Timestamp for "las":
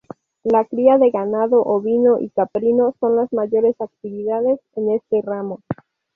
3.17-3.31